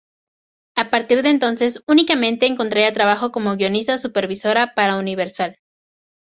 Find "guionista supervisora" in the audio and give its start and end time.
3.55-4.73